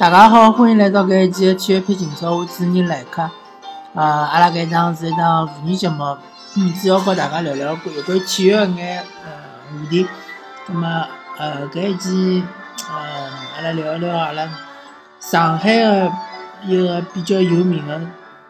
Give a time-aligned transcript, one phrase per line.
[0.00, 3.20] 大家好，欢迎来到搿一期的体育篇情操，我主持人来客。
[3.92, 6.16] 呃，阿拉搿档是一档妇女节目，
[6.56, 9.30] 嗯，主要和大家聊聊有关体育眼呃
[9.68, 10.08] 话题。
[10.68, 12.42] 那么，呃，搿一期，
[12.88, 12.96] 呃，
[13.56, 14.48] 阿拉聊一聊阿拉
[15.20, 16.10] 上海的
[16.64, 18.00] 一个比较有名的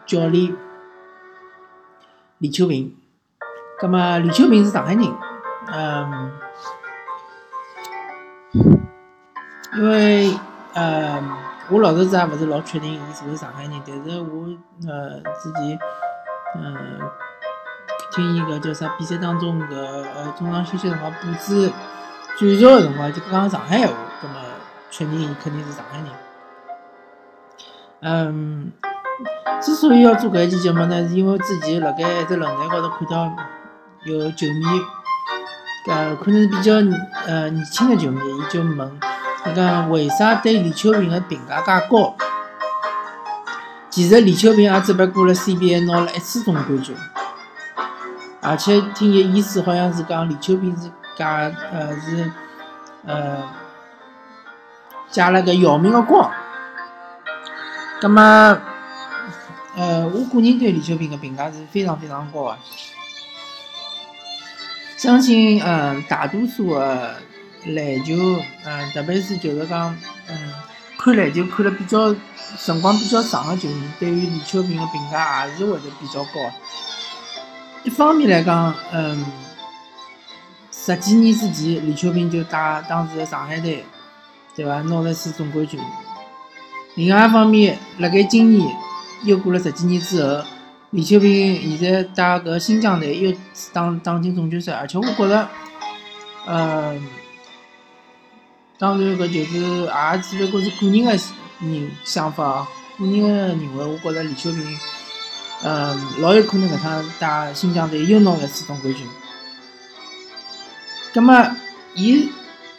[0.05, 0.55] 教练
[2.37, 2.95] 李秋平。
[3.81, 5.05] 那么，李秋平是上海人，
[5.67, 6.31] 嗯，
[9.75, 10.33] 因为。
[10.73, 11.21] 呃，
[11.71, 14.45] 我老早子也勿是老确定伊是勿是上海人，但是我
[14.89, 15.79] 呃之前
[16.57, 16.75] 嗯
[18.11, 21.71] 听伊个叫啥比赛当中搿呃中场休息辰光布置
[22.37, 24.35] 战术个辰光就讲上海话，葛末
[24.89, 26.07] 确定伊肯定是上海人。
[28.01, 28.73] 嗯，
[29.61, 33.33] 之所以要做搿一期节目呢，是因为之前辣盖一只论坛高头看到
[34.03, 34.65] 有球迷，
[35.87, 36.73] 呃可能是比较
[37.27, 38.99] 呃年轻的球迷，伊就问。
[39.45, 42.15] 伊讲为啥对李秋平的评价介高？
[43.89, 46.95] 其实李秋平也只不过辣 CBA 拿了一次总冠军，
[48.39, 52.31] 而且听伊意思好像是讲李秋平是介呃是
[53.05, 53.43] 呃
[55.09, 56.31] 借了个姚明的光。
[57.99, 58.21] 葛末
[59.75, 62.57] 呃我个人对李秋平的评价是非常非常高的，
[64.97, 67.17] 相信呃大多数的。
[67.65, 69.95] 篮球，嗯，特别是就是讲，
[70.27, 70.35] 嗯，
[70.97, 72.15] 看篮球看了比较
[72.57, 76.29] 辰光比较长的球迷，对于李秋平的评价也是会得比较高。
[77.83, 79.25] 一方面来讲，嗯，
[80.71, 83.85] 十几年之前，李秋平就带当时的上海队，
[84.55, 85.79] 对伐，拿了次总冠军。
[86.95, 88.75] 另外一方面，辣盖今年
[89.23, 90.43] 又过了十几年之后，
[90.89, 93.31] 李秋平现在带搿新疆队又
[93.71, 95.47] 打打进总决赛，而且我觉着，
[96.47, 97.20] 嗯。
[98.81, 101.11] 当然，搿就是也只不过是个人的
[101.59, 104.79] 人想法，个人的认为，我觉着李秋平，
[105.61, 109.07] 嗯，老有可能搿趟带新疆队又拿一次总冠军。
[111.13, 111.51] 葛末，
[111.93, 112.31] 伊，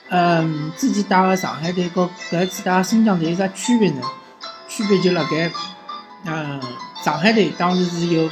[0.08, 4.02] 嗯，之前带个上海队和搿次带新疆队有啥区别呢？
[4.68, 5.52] 区别就辣盖，
[6.24, 6.60] 嗯，
[7.04, 8.28] 上海队当时是有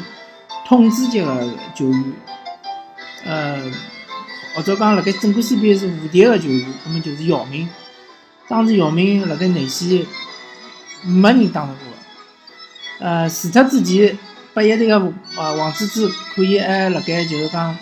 [0.66, 2.12] 统治级的球员，
[3.26, 3.72] 嗯。
[4.54, 7.68] 或者讲，辣盖整个 CBA 是无敌个球员，那么就是姚明。
[8.48, 10.04] 当时姚明辣盖内线
[11.02, 11.84] 没人打得过。
[12.98, 14.18] 呃，除脱之前
[14.52, 17.76] 八一队个呃王治郅可以还辣盖就是讲，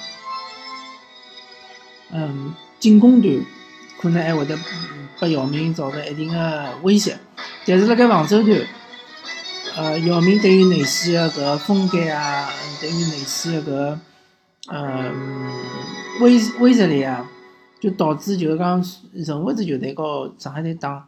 [2.13, 3.35] 嗯，进攻端
[4.01, 4.57] 可能还会得
[5.19, 7.19] 拨姚明造成一定的威胁。
[7.65, 8.61] 但是辣盖防守端，
[9.75, 12.49] 呃，姚明对于内线的搿个封盖啊，
[12.81, 13.99] 对于内线的搿个
[14.69, 14.77] 个。
[14.77, 15.51] 嗯，
[16.21, 17.27] 威威慑力啊，
[17.81, 21.07] 就导致就是讲任何支球队和上海队打，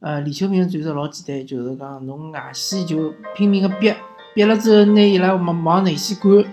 [0.00, 3.92] 呃，李秋平战术老简单，就是讲侬外线就拼命个逼，
[4.34, 6.46] 逼了之后拿伊拉往往内线赶，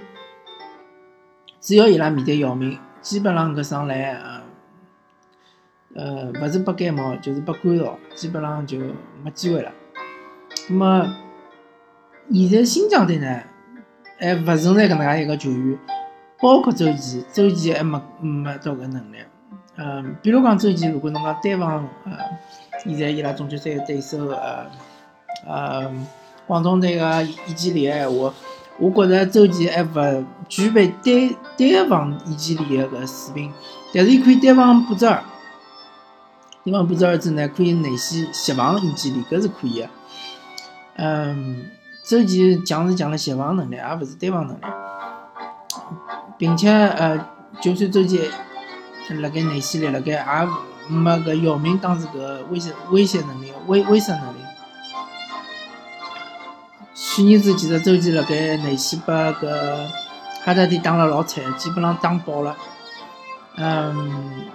[1.62, 4.44] 只要伊拉面对姚明，基本上搿上篮，
[5.94, 8.80] 呃，勿是不盖帽就是不干扰，基本上就
[9.24, 9.72] 没机会了。
[10.70, 11.16] 那么
[12.34, 13.44] 现在新疆队呢？
[14.24, 15.78] 还勿存在搿能介一个球员，
[16.40, 19.18] 包括周琦，周琦还没没到搿能力。
[19.76, 22.18] 嗯，比如讲周琦，如果侬讲单防，呃，
[22.82, 24.66] 现在伊拉总决赛对手，呃，
[25.46, 25.92] 呃，
[26.48, 28.34] 广东队个易建联闲话，
[28.80, 33.52] 我觉着周琦还勿具备单单防易建联个搿水平，
[33.94, 35.22] 但是伊可以单防布泽尔，
[36.64, 39.90] 单防布泽尔之后呢，可以内线协防易建联，搿是可以个。
[40.96, 41.66] 嗯。
[42.04, 44.62] 周琦强是强了协防能力，而勿是单防能力，
[46.38, 47.18] 并且呃，
[47.62, 48.30] 就算周琦
[49.22, 50.48] 辣盖内线里，辣盖也
[50.90, 54.38] 没搿姚明当时搿威胁威胁能力、威威慑能力。
[56.94, 59.88] 去年子其实周琦辣盖内线把搿
[60.44, 62.56] 哈达迪打了老惨，基本上打爆了。
[63.56, 64.46] 嗯，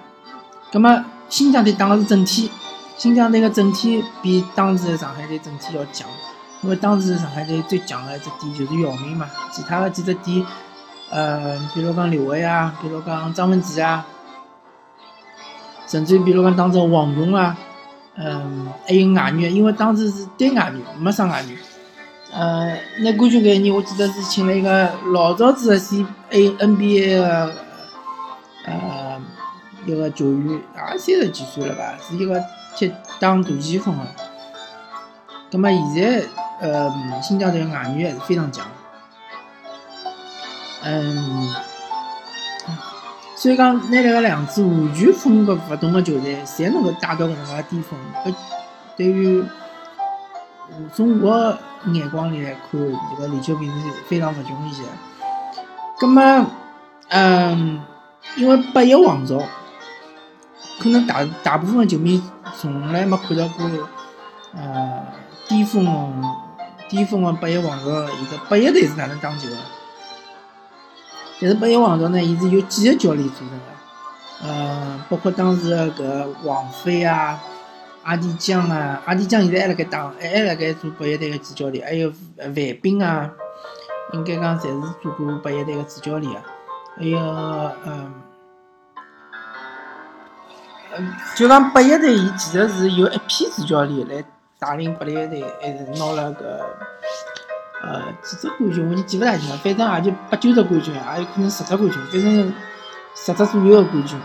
[0.71, 2.51] 葛末新疆队打的是整体，
[2.99, 6.07] 新疆队个整体比当时上海队整体要强。
[6.61, 10.45] 因为当时上海队最强的一只点就是姚明嘛，其他的几只点，
[11.09, 14.05] 呃，比如讲刘伟啊，比如讲张文琪啊，
[15.87, 17.57] 甚至比如讲当时王勇啊，
[18.17, 21.57] 嗯，还有外援，因为当时是单外援，没双外援。
[22.33, 27.53] 呃，拿冠军搿一年，我记得是请了一个老早子的 C A N B A 的，
[28.65, 29.21] 呃，
[29.87, 30.61] 一个球员，
[30.93, 32.43] 也三十几岁了吧，是一个
[32.77, 34.05] 踢打大前锋的。
[35.53, 36.27] 那么现在。
[36.61, 38.67] 呃，新疆队外援还是非常强。
[40.83, 41.55] 嗯，
[43.37, 48.35] 所以讲，拿那个两支完全风格不同的球队，侪能够打到搿能介巅峰，搿
[48.97, 49.45] 对于
[50.95, 51.57] 从我
[51.93, 54.89] 眼光里来看，这个李秋平是非常勿容易的。
[55.99, 56.47] 葛么，
[57.09, 57.83] 嗯，
[58.37, 59.43] 因为八一王朝，
[60.81, 62.23] 可能大大部分球迷
[62.57, 63.69] 从来没看到过，
[64.55, 65.05] 呃，
[65.49, 65.85] 巅峰
[66.89, 69.57] 巅峰的八一王朝一个八一队是哪能打球的。
[71.41, 73.65] 但是八一王朝呢，伊是由几个教练组成的，
[74.43, 77.39] 呃，包括当时的搿王菲啊、
[78.03, 82.53] 阿迪江啊，阿迪江现在还辣盖打，还还辣盖做八一队的主教练，还有范
[82.83, 83.31] 斌啊，
[84.15, 86.43] 应该讲侪是做过八一队的主教练啊，
[86.97, 87.19] 还有
[87.85, 88.13] 嗯，
[90.97, 94.25] 嗯，就讲八一队，伊其实是由一批主教练来
[94.59, 96.77] 带领八一队，还是拿了个。
[97.81, 102.53] 呃，几只冠军我就记勿大清了，反正也就八九只冠军，也有可能十只冠军，反正
[103.15, 104.19] 十只左右的冠军。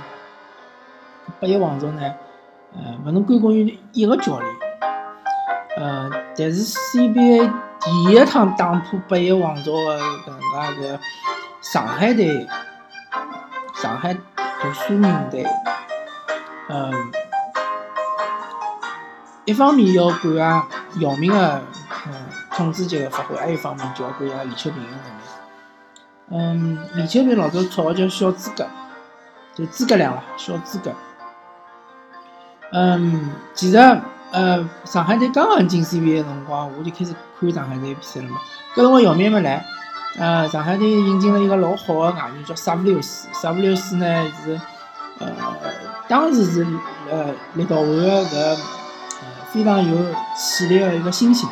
[1.39, 2.01] 八一王朝呢，
[2.73, 4.55] 呃，勿能归功于一个教练，
[5.77, 10.99] 呃，但是 CBA 第一趟打破八一王朝的搿能介个
[11.61, 12.47] 上海队，
[13.75, 15.45] 上海读书人队，
[16.69, 16.91] 嗯，
[19.45, 20.39] 一方面要感谢
[20.99, 21.61] 姚明的，
[22.07, 22.13] 嗯。
[22.55, 25.23] 统治级的发挥，还有一方面就要感谢李秋平的能力。
[26.29, 28.67] 嗯，李秋平老早绰号叫小诸葛，
[29.55, 30.93] 就诸葛亮了，小诸葛。
[32.71, 33.77] 嗯，其实
[34.31, 38.37] 呃，上海队刚刚进 CBA 的辰光，我就开始看上海队比赛了嘛。
[38.75, 39.65] 搿辰光姚明没来，
[40.19, 43.27] 呃，上海队引进了一个老好的外援，叫萨布留斯。
[43.33, 44.61] 萨布留斯呢是
[45.17, 45.27] 呃，
[46.07, 46.67] 当时是
[47.09, 48.57] 呃，立道会的搿
[49.53, 49.95] 非常有
[50.35, 51.47] 潜力的一个新星。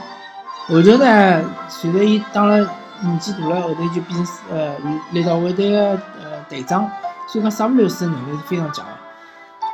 [0.67, 2.57] 后头呢，随着伊当了
[3.01, 4.75] 年纪大了，后头就变成呃
[5.11, 6.89] 立道会队的呃队长，
[7.27, 8.91] 所以讲萨布留斯能力是非常强的，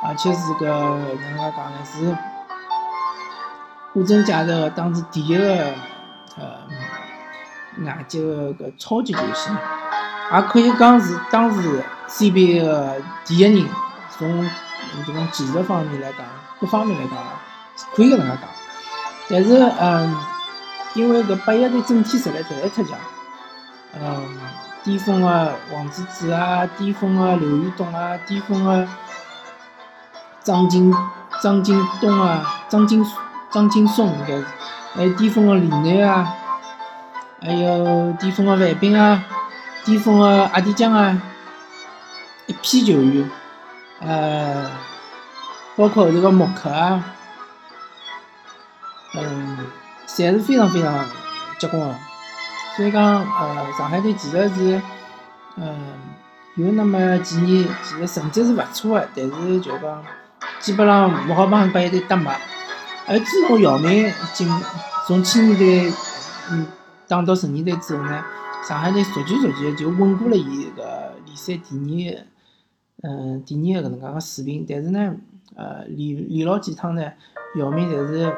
[0.04, 1.78] 而且是个哪能介讲呢？
[1.84, 2.16] 是
[3.94, 5.72] 货真价实的当时第一个
[6.36, 6.44] 呃
[7.84, 9.56] 外籍的个超级球星，
[10.32, 13.66] 也可以讲是当时 CBA 的第一人，
[14.10, 14.50] 从
[15.06, 16.20] 这种技术方面来讲，
[16.60, 17.16] 各方面来讲，
[17.94, 18.48] 可以搿能介讲，
[19.30, 20.16] 但是嗯。
[20.94, 22.98] 因为搿八一队整体实力实在太强，
[24.00, 24.26] 嗯，
[24.82, 28.88] 巅峰的王治郅啊，巅峰的刘玉东啊，巅峰的
[30.42, 30.92] 张金
[31.40, 33.06] 张金东啊，张金
[33.50, 34.46] 张金松应该是，
[34.94, 36.34] 还有巅峰的李楠啊，
[37.42, 39.22] 还有巅峰的范斌啊，
[39.84, 41.20] 巅峰的阿迪江啊，
[42.46, 43.30] 一批球员，
[44.00, 44.68] 呃，
[45.76, 47.04] 包括后头个默克啊，
[49.22, 49.58] 嗯。
[50.08, 51.04] 侪是非常非常
[51.58, 51.94] 结棍的，
[52.74, 54.80] 所以讲，呃，上海队其实是，
[55.56, 55.76] 嗯，
[56.56, 60.02] 有那么几年其实成绩是勿错的，但是就讲
[60.60, 62.32] 基本上勿好帮八一队搭马。
[63.06, 64.48] 而自从姚明进
[65.06, 65.92] 从青年队
[66.50, 66.66] 嗯
[67.06, 68.24] 打到成年队之后呢，
[68.66, 72.24] 上海队逐渐逐渐就稳固了伊个联赛第二，
[73.02, 74.66] 嗯，第二个搿能介个水平。
[74.66, 75.14] 但是呢，
[75.54, 77.12] 呃，连连牢几趟呢，
[77.56, 78.34] 姚明侪是。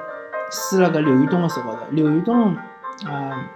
[0.50, 2.54] 输了个刘宇东的手高头，刘宇东，
[3.06, 3.48] 啊，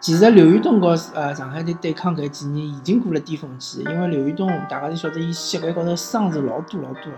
[0.00, 7.12] 其实刘宇东和呃上海队对抗搿几年已经过了巅峰期，因为刘宇东大家都晓得，伊膝盖高头伤是老多老多，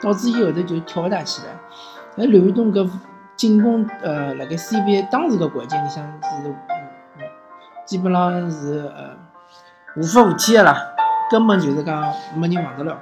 [0.00, 1.48] 导致伊后头就跳勿大起来。
[2.14, 2.88] 那刘宇东搿
[3.34, 6.54] 进攻，呃，辣盖 CBA 当时个环境里向是，
[7.84, 9.16] 基本上是呃
[9.96, 10.94] 无法无天的啦，
[11.32, 12.96] 根本就是讲没人防得了。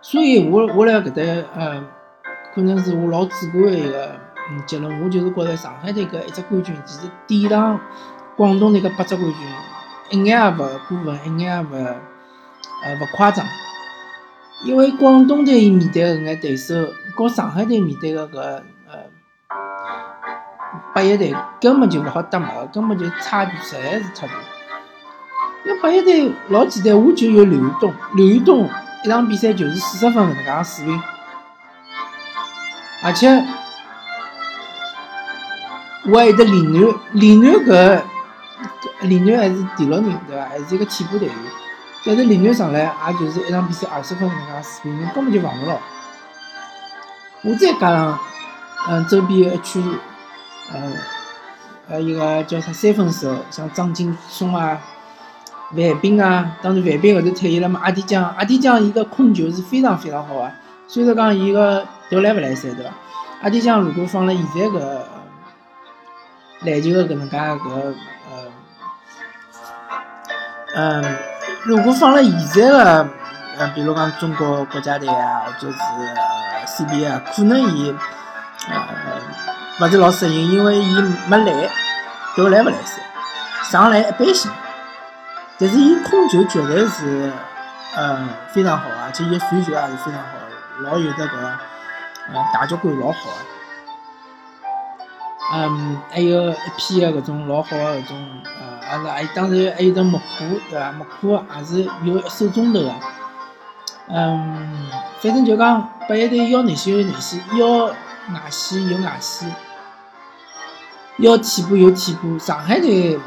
[0.00, 1.82] 所以我我辣搿搭呃。
[2.54, 4.14] 可能是我老主观的一个
[4.50, 7.80] 嗯结论，我就是觉着上海队搿一只冠军，其实抵挡
[8.36, 9.26] 广东队搿八只冠
[10.10, 13.44] 军，一眼也勿过分，一眼也勿呃勿夸张。
[14.64, 16.74] 因为广东队面对搿眼对手，
[17.16, 18.62] 和上海队面对个搿呃
[20.94, 24.34] 八一队根本就勿好搭个，根本就差距实在是太大。
[25.64, 28.68] 因为八一队老简单，我就有刘玉东，刘玉东
[29.04, 31.02] 一场比赛就是四十分搿能介个水平。
[33.02, 33.44] 而且
[36.06, 38.00] 我还得李楠，李楠搿
[39.02, 40.44] 李楠还是第六人对伐？
[40.48, 41.36] 还是一个替补队员。
[42.04, 45.78] 但是李楠上来也就是一场比赛二十分搿能介水平，侬根本就防勿牢。
[47.42, 48.18] 我再加上
[48.88, 49.82] 嗯周边一圈，
[50.72, 50.92] 呃
[51.88, 54.80] 呃一个叫啥三分手，像张劲松啊、
[55.76, 57.80] 范斌啊，当然范斌后头退役了嘛。
[57.82, 60.52] 阿迪江，阿迪江伊个控球是非常非常好啊。
[60.86, 62.90] 虽然讲伊个投篮勿来三，对伐？
[63.40, 65.08] 阿迪江如果放了现在个
[66.60, 67.94] 篮球个搿能介搿
[70.74, 71.16] 呃嗯，
[71.64, 73.08] 如果放了现在个
[73.56, 77.94] 呃，比如讲中国国家队啊，或者是呃 CBA，可能伊
[78.68, 78.88] 呃
[79.80, 80.94] 勿是老适应，因为伊
[81.28, 81.70] 没来，
[82.36, 83.00] 都来勿来塞，
[83.70, 84.50] 上来一般性。
[85.58, 87.32] 但是伊控球绝对是
[87.96, 90.28] 呃非常好啊，而且伊传球也是非常好，
[90.80, 91.30] 老有的搿
[92.28, 93.36] 呃大局观老好个。
[95.54, 100.24] 嗯，还有一批个搿种老好个搿种呃，还是还当然还有得木库
[100.70, 100.92] 对伐？
[100.92, 102.92] 木库也是有一手中头个。
[104.08, 104.88] 嗯，
[105.20, 109.54] 反正就讲八一队要内线有内线，要外线有外线，
[111.18, 112.38] 要替补有替补。
[112.38, 113.18] 上海队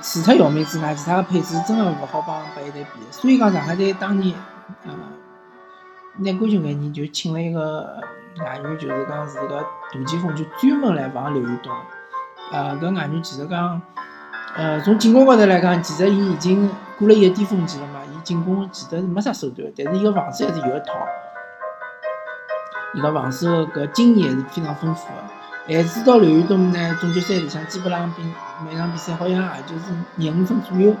[0.00, 3.00] 除脱姚明之外，其他个配置真个勿好帮八一队比。
[3.10, 4.34] 所以讲上海队当年
[4.86, 4.92] 呃，
[6.18, 8.00] 拿冠军搿年就请了一个。
[8.38, 11.72] 外援就是讲是个杜琪峰，就专门来防刘宇东。
[12.52, 13.82] 呃，搿外援其实讲，
[14.54, 18.00] 呃，从进攻高头来讲，其实伊已经过了一个巅峰期了嘛。
[18.10, 20.94] 伊进攻其实是没啥手段，但是伊个防守还是有一套。
[22.94, 25.74] 伊个防守搿经验还是非常丰富个。
[25.74, 28.22] 还知道刘宇东呢，总决赛里向基本上比
[28.64, 30.94] 每场比赛好像也就是廿五分左右，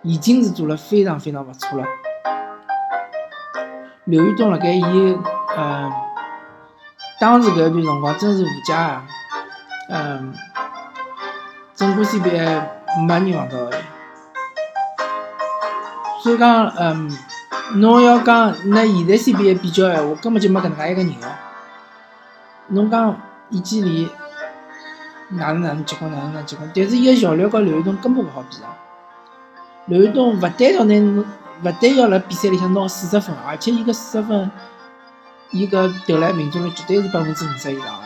[0.00, 1.86] 已经是做了非常非常勿错了。
[4.08, 5.18] 刘宇东辣盖伊
[5.54, 5.92] 呃。
[7.20, 9.04] 当时搿段辰光真是无解啊！
[9.90, 10.32] 嗯，
[11.74, 12.62] 整个 CBA
[13.06, 13.74] 没人防到伊，
[16.22, 17.10] 所以讲，嗯，
[17.74, 21.28] 侬要讲拿现在 CBA 比较闲话，根本就没搿能介一个人哦。
[22.68, 23.14] 侬讲
[23.50, 24.08] 易建联
[25.30, 28.72] 哪能哪能结棍，哪能哪能结棍，但是伊个效率和刘宇东根本勿好比啊！
[29.84, 31.24] 刘宇东勿单要拿，
[31.62, 34.50] 勿单要辣比赛里向拿四十分，而且伊个四十分。
[35.50, 38.02] 伊个投篮命中率绝对是百分之五十以上的，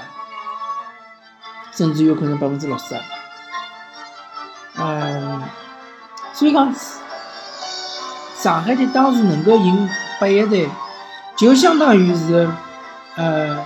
[1.72, 2.96] 甚至有可能百分之六十。
[4.76, 5.42] 嗯，
[6.32, 6.72] 所以讲，
[8.36, 9.88] 上海队当时能够赢
[10.20, 10.70] 八一队，
[11.36, 12.48] 就相当于是，
[13.16, 13.58] 呃，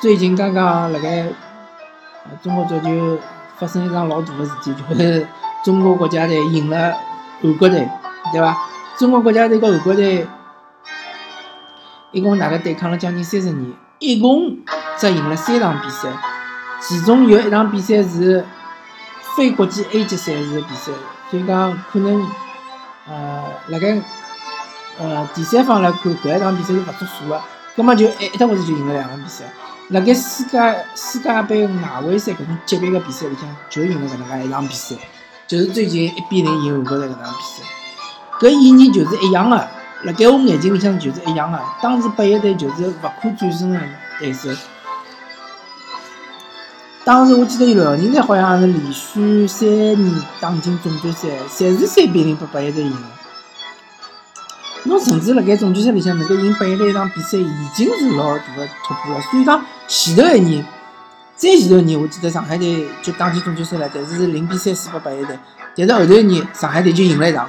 [0.00, 1.28] 最近刚刚辣盖
[2.42, 3.16] 中国足球
[3.58, 5.24] 发生一桩老大的事体，就是
[5.64, 6.96] 中国国家队赢了
[7.40, 7.88] 韩国队，
[8.34, 8.56] 对伐？
[8.98, 10.26] 中国国家队和韩国队。
[12.12, 14.56] 一共大概对抗了将近三十年，一共
[14.96, 16.08] 只赢了三场比赛，
[16.80, 18.46] 其中有一场比赛是
[19.34, 20.92] 非国际 A 级赛事的比赛，
[21.28, 22.24] 所以讲可能
[23.08, 24.00] 呃，辣盖
[25.00, 27.42] 呃第三方来看，搿一场比赛是勿作数的，
[27.76, 29.44] 葛末就一一塌糊涂就赢了两场比赛。
[29.88, 34.94] 辣盖世界世界杯外围赛搿种级别个比赛里向，就赢了搿能介一场比赛，
[35.48, 37.64] 就是最近一比零赢韩国队搿场比赛，
[38.44, 39.56] 搿意义就是一样的。
[40.02, 43.80] 辣盖我眼睛里向就是一样的，当时八一队就是勿可战胜的
[44.20, 44.50] 对手。
[47.06, 53.10] 当时我记得辽宁队好像是连续三年打进总决赛，侪是三比零把八一队赢了。
[54.82, 59.20] 侬甚至辣盖总决赛里向能够赢八一队一场比赛，已经是老大的突破了。
[59.22, 60.62] 所以讲前头一年，
[61.34, 65.38] 再前头一年，我记得上海队就打进总决赛了，但是是零比三输给八一队。
[65.74, 67.48] 但是后头一年，上海队就赢了一场。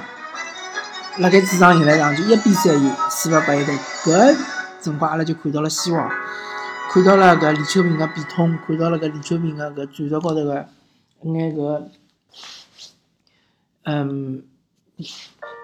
[1.18, 3.74] 辣盖主场赢了一场，就一比三赢输了八一队。
[4.04, 4.36] 搿
[4.82, 6.10] 辰光阿拉就看到了希望，
[6.90, 10.66] 看到了搿李秋平个变通，看到了搿李秋平个搿战术高头个
[11.22, 11.82] 一眼搿，
[13.84, 14.42] 嗯，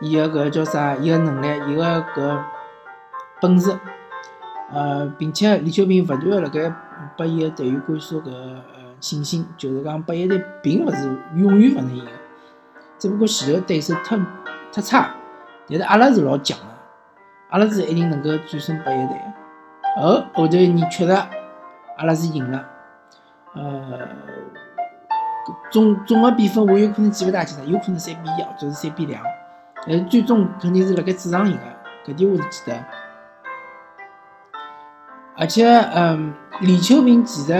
[0.01, 0.97] 伊个搿叫啥？
[0.97, 2.43] 伊个能力，伊个搿
[3.43, 3.79] 本事，
[4.73, 6.75] 呃，并且李秋平勿断个辣盖
[7.19, 8.63] 拨伊个队员灌输搿呃
[9.01, 11.05] 信心，就是讲八一队并勿是
[11.37, 12.07] 永远勿能赢，
[12.99, 14.19] 只不过前头对手太
[14.73, 15.15] 太差。
[15.69, 16.65] 但是阿拉是老强的，
[17.51, 20.01] 阿拉是一定能够战胜八一队的。
[20.01, 22.65] 后后头一年确实阿拉是赢了，
[23.55, 24.09] 呃，
[25.71, 29.23] 总总个比分我有可能记勿大清了，有可能三比一或者是三比两，
[29.87, 31.63] 但是最终肯定是辣盖主场赢的，
[32.07, 32.85] 搿点我是记得。
[35.37, 37.53] 而且，嗯，李秋平其实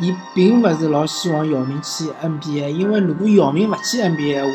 [0.00, 4.50] 伊并勿是老希望姚明去 NBA，因为如果姚明勿去 NBA 话，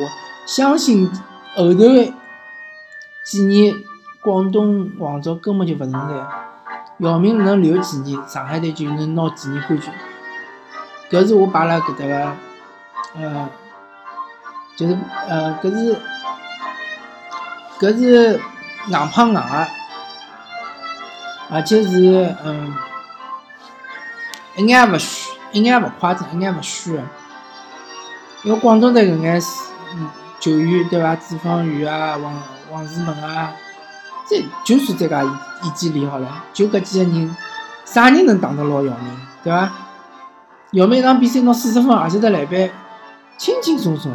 [0.45, 1.09] 相信
[1.55, 1.83] 后头。
[3.29, 3.75] 几年
[4.21, 6.25] 广东王朝根本就勿存在，
[6.99, 9.91] 姚明能留几年，上海队就能拿几年冠军。
[11.09, 12.31] 搿是我摆辣搿搭个，
[13.15, 13.49] 呃，
[14.77, 15.97] 就是呃，搿是
[17.79, 18.39] 搿是
[18.87, 19.67] 硬碰硬个，
[21.49, 22.73] 而且是嗯，
[24.55, 27.03] 一眼也勿虚，一眼也勿夸张，一眼也勿虚的。
[28.43, 29.41] 因为广东队搿眼
[29.95, 31.15] 嗯球员对伐？
[31.15, 32.33] 朱芳雨啊，王。
[32.69, 33.55] 王仕文啊，
[34.29, 35.27] 再就算再加易
[35.63, 37.33] 易建联好了，就搿几个人，
[37.85, 39.71] 啥人能打得牢姚明，对伐？
[40.71, 42.69] 姚明一场比赛拿四十分，而且得篮板，
[43.37, 44.11] 轻轻松松。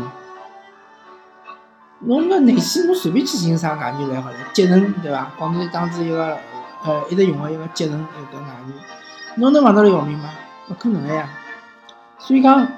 [2.00, 5.33] 侬搿内线侬随便去寻啥外援来好了，杰能对伐？
[5.38, 6.37] 广东当时一个
[6.85, 8.76] 呃一直用个一个杰伦一个外援，
[9.37, 10.29] 侬能碰到了姚明吗？
[10.69, 11.26] 勿可能个呀。
[12.19, 12.69] 所以讲，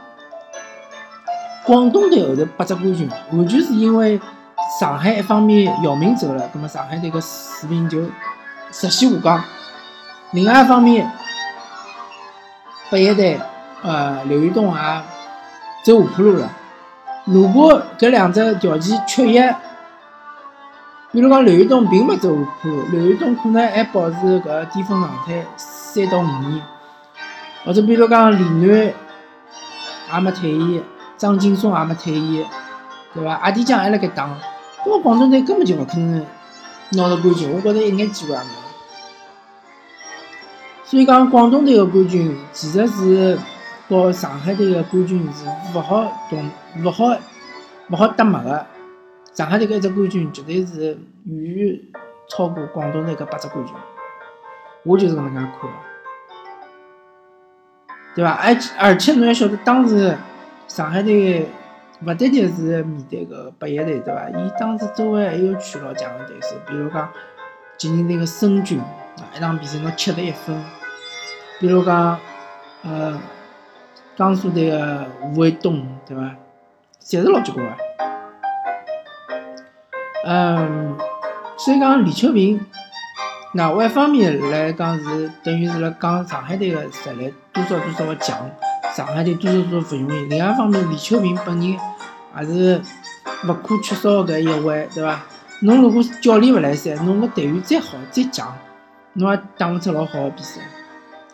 [1.65, 4.21] 广东队后头八只冠军，完全是因为
[4.79, 8.03] 上海一方面姚明走了，葛末上海队个水平就
[8.71, 9.41] 直线下降；
[10.33, 11.11] 另外一方面，
[12.91, 13.41] 八一队
[13.83, 14.81] 呃刘玉东也
[15.85, 16.51] 走下坡路了。
[17.25, 19.41] 如果搿两只条件缺一，
[21.13, 26.61] 比如讲刘玉东并没走下坡路，刘玉东可能还保持搿巅峰状态三到五年，
[27.65, 28.93] 或者比如讲李楠
[30.13, 30.83] 也没退役，
[31.17, 32.45] 张劲松也没退役，
[33.15, 33.35] 对伐？
[33.35, 34.29] 阿迪江还辣盖打，
[34.85, 36.25] 那么广东队根本就勿可能
[36.93, 38.47] 拿到冠军，我觉着一眼机会也没。
[40.85, 43.39] 所以讲广东队个冠军其实是
[43.89, 45.45] 和上海队个冠军是
[45.77, 46.51] 勿好同
[46.85, 47.17] 勿好
[47.91, 48.67] 勿好搭脉个。
[49.33, 51.81] 上海队搿一只冠军绝对是远远
[52.29, 53.75] 超过广东队搿八只冠军，
[54.85, 55.69] 我就是搿能介看个，
[58.15, 58.31] 对伐？
[58.31, 60.17] 而且而且侬要晓得，当时
[60.67, 61.47] 上海队
[62.03, 64.29] 勿单单是面对搿八一队，对伐？
[64.31, 67.09] 伊当时周围还有区老强个对手，比如讲
[67.79, 68.81] 吉林队个申钧，
[69.35, 70.55] 一场比赛拿七十一分；
[71.61, 72.19] 比如讲
[72.83, 73.21] 呃
[74.17, 76.23] 江苏队个吴卫东，对伐？
[77.01, 77.73] 侪是老结棍个。
[80.27, 80.97] 嗯，
[81.59, 82.59] 所以讲李秋平，
[83.57, 88.51] 那我一方面来讲是等于是辣讲上海队个实力多少多少个强，
[88.97, 90.25] 上海队多少多少勿容易。
[90.25, 92.83] 另外一方面，李秋平本人也是
[93.47, 95.23] 勿可缺少搿一位，对伐？
[95.61, 98.53] 侬如果教练勿来三，侬个队员再好再强，
[99.13, 100.61] 侬也打勿出老好个比赛。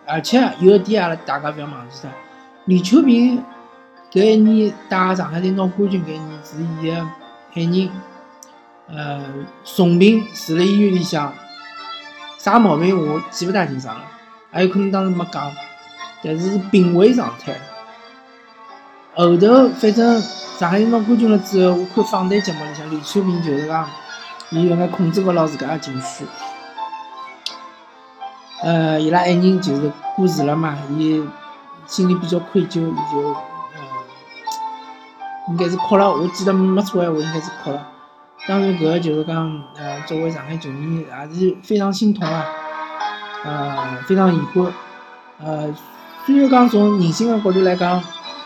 [0.07, 2.11] 而且有一点阿拉大家勿要忘记脱，
[2.67, 3.43] 李秋平
[4.13, 7.03] 搿一年带上海队拿冠军搿一年是伊个
[7.55, 7.89] 海人。
[8.93, 9.25] 呃，
[9.65, 11.33] 重病住辣医院里向，
[12.43, 14.03] 啥毛病我记勿大清爽了，
[14.51, 15.53] 还有可能当时没讲，
[16.25, 17.55] 但是是病危状态。
[19.15, 20.19] 后头反正
[20.59, 23.87] 上海拿冠军了之后，我看访谈节目里向，李秋平就是讲，
[24.49, 26.25] 伊有眼控制勿牢自家个情绪。
[28.63, 31.23] 呃，伊拉爱人就是过世了嘛，伊
[31.87, 33.37] 心里比较愧疚，伊就呃，
[35.49, 36.11] 应该是哭了。
[36.11, 37.87] 我记得没错闲话，应该是哭了。
[38.49, 42.45] 当然，搿个就是讲，呃，作为上海球迷也是非常心痛啊，
[43.45, 44.73] 呃，非常遗憾。
[45.39, 45.75] 呃，
[46.27, 48.03] 虽然讲从人性的角度来讲，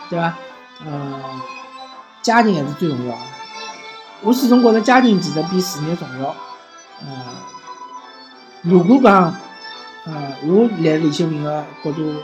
[0.09, 0.33] 对伐？
[0.85, 1.21] 呃，
[2.21, 3.15] 家庭还是最重要。
[4.21, 6.35] 我始终觉着家庭其实比事业重要。
[7.01, 7.07] 呃，
[8.63, 9.33] 如果讲，
[10.05, 12.15] 呃，我立李秀平个角度，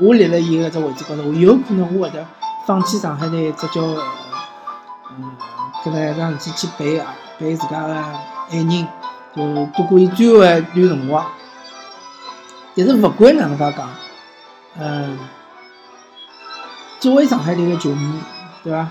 [0.00, 2.26] 我立辣伊个只位置高头，我有可能我会得
[2.66, 3.80] 放弃上海队，只叫，
[5.10, 5.30] 嗯。
[5.82, 8.12] 搿能一桩事体去陪啊，陪自家个爱
[8.50, 8.88] 人，
[9.34, 11.26] 就度过伊最后一段辰光。
[12.76, 13.90] 但是勿管哪能介讲，
[14.78, 15.18] 嗯，
[16.98, 18.20] 作为上海队个球迷，
[18.62, 18.88] 对伐？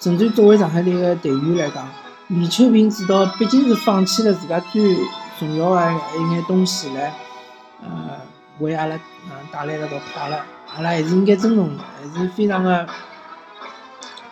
[0.00, 1.88] 甚至作为上海队个队员来讲，
[2.28, 4.96] 李秋平指导毕竟是放弃了自家最
[5.40, 5.80] 重要个
[6.18, 7.12] 一眼东西来，
[7.82, 7.88] 呃，
[8.60, 10.40] 为阿拉嗯带来了个快乐，
[10.76, 12.86] 阿拉还是应该尊重，还是非常个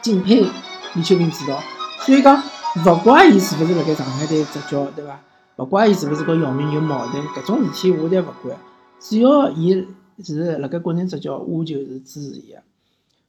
[0.00, 0.46] 敬佩
[0.94, 1.60] 李秋平指导。
[2.06, 2.40] 所以讲，
[2.86, 5.18] 勿怪伊是勿是辣盖上海队执教，对伐？
[5.56, 8.56] 勿怪伊是勿是和姚明有矛盾，搿种事体我侪勿管。
[9.00, 9.88] 只要伊
[10.22, 12.58] 是辣盖国内执教，我就是支持伊个。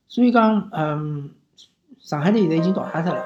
[0.08, 1.32] 所以讲，嗯，
[2.00, 3.26] 上海队现在已经淘汰脱了。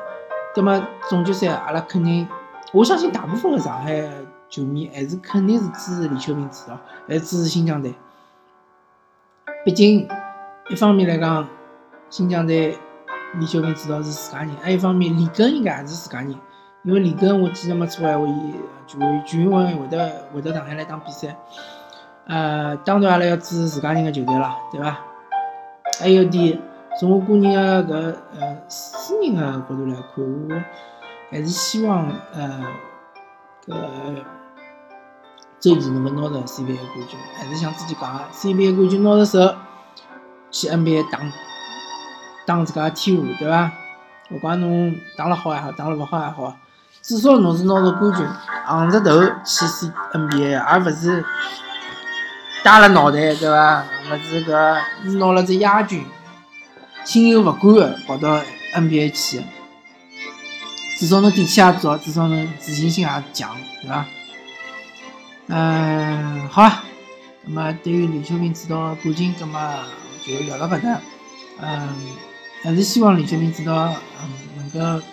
[0.55, 2.25] 葛末总决赛，阿拉肯定，
[2.71, 4.09] 我相信大部分个上海
[4.47, 7.93] 球迷还是肯定是支持李秋平指导，还是支持新疆队。
[9.65, 10.07] 毕竟，
[10.69, 11.45] 一方面来讲，
[12.09, 12.77] 新疆队。
[13.39, 16.35] 李小平知道是自家人，还有一方面，李根应该也是自家人，
[16.83, 21.37] 因为李根我记得没错闲话，伊就就因为会得会得上海来打比赛，
[22.27, 24.99] 呃，当然阿拉要支持自家人的球队啦，对伐？
[25.99, 26.59] 还有点，
[26.99, 30.61] 从我个人个搿呃私人的角度来看，我
[31.29, 32.65] 还是希望呃
[33.65, 33.73] 搿
[35.59, 39.55] 周琦能够拿到 CBA 冠军，还是像之前讲的 CBA 冠军拿到手
[40.49, 41.19] 去 NBA 打。
[42.45, 43.71] 当自家天下，对伐？
[44.29, 46.55] 勿管侬打了好也好，打了勿好也好，
[47.01, 48.25] 至少侬是拿着冠军，
[48.65, 51.25] 昂着头去 C NBA，而勿是
[52.63, 53.83] 耷了脑袋，对伐？
[54.09, 54.81] 勿是搿
[55.19, 56.05] 拿了只亚军，
[57.03, 58.39] 心有勿甘个跑到
[58.75, 59.43] NBA 去，
[60.97, 64.05] 至少侬底气也足，至少侬自信心也强，对伐？
[65.47, 66.83] 嗯，好啊。
[67.43, 69.79] 那么对于李秋平指导冠军，葛么
[70.25, 71.01] 就聊到搿搭，
[71.59, 71.89] 嗯。
[72.63, 75.05] 还是希望李学明知道，嗯，能够，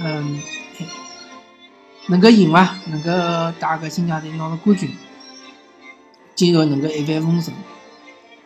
[0.00, 0.42] 嗯，
[2.08, 2.76] 能够赢伐？
[2.86, 3.10] 能够
[3.60, 4.90] 带个新疆队拿个冠军，
[6.34, 7.54] 今后能够一帆风顺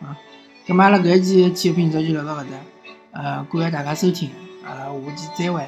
[0.01, 0.17] 啊！
[0.67, 2.57] 咁阿拉搿一期体育品足就聊到搿搭，
[3.11, 4.29] 呃，感谢大家收听，
[4.65, 5.65] 阿拉下期再会。